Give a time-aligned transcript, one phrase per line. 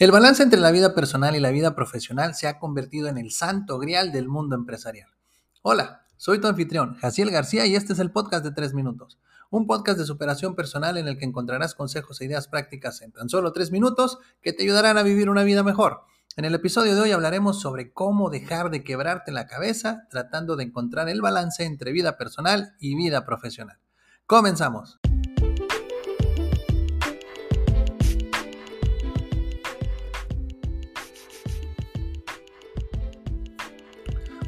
[0.00, 3.32] El balance entre la vida personal y la vida profesional se ha convertido en el
[3.32, 5.10] santo grial del mundo empresarial.
[5.60, 9.18] Hola, soy tu anfitrión, Jaciel García, y este es el podcast de 3 minutos.
[9.50, 13.28] Un podcast de superación personal en el que encontrarás consejos e ideas prácticas en tan
[13.28, 16.00] solo 3 minutos que te ayudarán a vivir una vida mejor.
[16.34, 20.64] En el episodio de hoy hablaremos sobre cómo dejar de quebrarte la cabeza tratando de
[20.64, 23.76] encontrar el balance entre vida personal y vida profesional.
[24.24, 24.98] Comenzamos.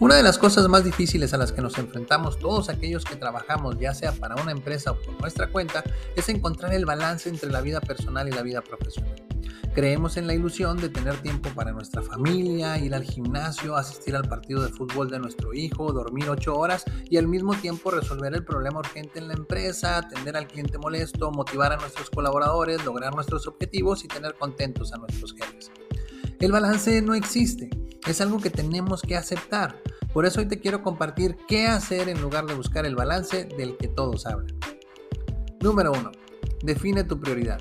[0.02, 3.78] Una de las cosas más difíciles a las que nos enfrentamos todos aquellos que trabajamos,
[3.78, 5.84] ya sea para una empresa o por nuestra cuenta,
[6.16, 9.14] es encontrar el balance entre la vida personal y la vida profesional.
[9.72, 14.28] Creemos en la ilusión de tener tiempo para nuestra familia, ir al gimnasio, asistir al
[14.28, 18.44] partido de fútbol de nuestro hijo, dormir ocho horas y al mismo tiempo resolver el
[18.44, 23.46] problema urgente en la empresa, atender al cliente molesto, motivar a nuestros colaboradores, lograr nuestros
[23.46, 25.70] objetivos y tener contentos a nuestros jefes.
[26.40, 27.70] El balance no existe,
[28.06, 29.80] es algo que tenemos que aceptar.
[30.12, 33.78] Por eso hoy te quiero compartir qué hacer en lugar de buscar el balance del
[33.78, 34.54] que todos hablan.
[35.60, 36.12] Número 1.
[36.62, 37.60] Define tu prioridad.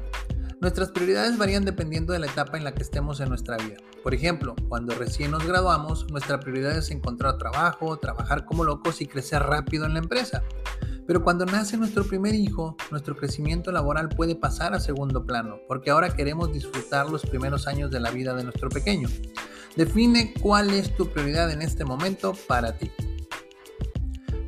[0.59, 3.77] Nuestras prioridades varían dependiendo de la etapa en la que estemos en nuestra vida.
[4.03, 9.07] Por ejemplo, cuando recién nos graduamos, nuestra prioridad es encontrar trabajo, trabajar como locos y
[9.07, 10.44] crecer rápido en la empresa.
[11.07, 15.89] Pero cuando nace nuestro primer hijo, nuestro crecimiento laboral puede pasar a segundo plano, porque
[15.89, 19.07] ahora queremos disfrutar los primeros años de la vida de nuestro pequeño.
[19.75, 22.91] Define cuál es tu prioridad en este momento para ti.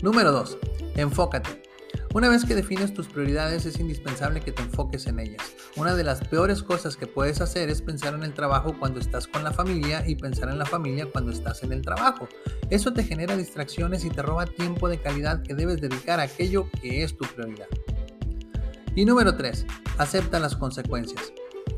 [0.01, 0.57] Número 2.
[0.95, 1.63] Enfócate.
[2.13, 5.41] Una vez que defines tus prioridades es indispensable que te enfoques en ellas.
[5.77, 9.25] Una de las peores cosas que puedes hacer es pensar en el trabajo cuando estás
[9.25, 12.27] con la familia y pensar en la familia cuando estás en el trabajo.
[12.69, 16.69] Eso te genera distracciones y te roba tiempo de calidad que debes dedicar a aquello
[16.81, 17.67] que es tu prioridad.
[18.95, 19.65] Y número 3.
[19.97, 21.33] Acepta las consecuencias.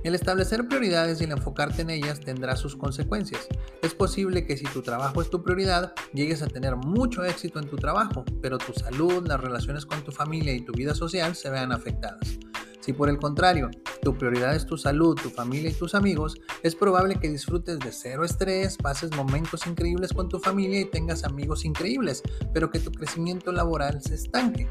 [0.06, 3.48] El establecer prioridades y el enfocarte en ellas tendrá sus consecuencias.
[3.82, 7.68] Es posible que si tu trabajo es tu prioridad, llegues a tener mucho éxito en
[7.68, 11.50] tu trabajo, pero tu salud, las relaciones con tu familia y tu vida social se
[11.50, 12.38] vean afectadas.
[12.82, 13.72] Si por el contrario,
[14.04, 17.92] tu prioridad es tu salud, tu familia y tus amigos, es probable que disfrutes de
[17.92, 22.22] cero estrés, pases momentos increíbles con tu familia y tengas amigos increíbles,
[22.54, 24.70] pero que tu crecimiento laboral se estanque.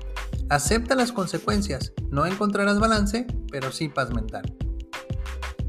[0.49, 4.45] Acepta las consecuencias, no encontrarás balance, pero sí paz mental.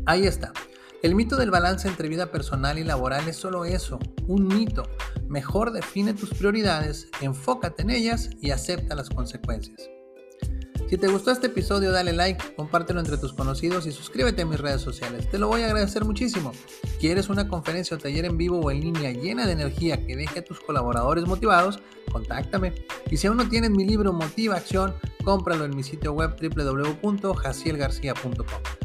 [0.05, 0.53] Ahí está.
[1.01, 4.83] El mito del balance entre vida personal y laboral es solo eso, un mito.
[5.27, 9.89] Mejor define tus prioridades, enfócate en ellas y acepta las consecuencias.
[10.89, 14.59] Si te gustó este episodio, dale like, compártelo entre tus conocidos y suscríbete a mis
[14.59, 15.27] redes sociales.
[15.31, 16.51] Te lo voy a agradecer muchísimo.
[16.99, 20.37] ¿Quieres una conferencia o taller en vivo o en línea llena de energía que deje
[20.39, 21.79] a tus colaboradores motivados?
[22.11, 22.75] Contáctame.
[23.09, 24.93] Y si aún no tienes mi libro Motiva Acción,
[25.23, 28.84] cómpralo en mi sitio web www.jacielgarcia.com.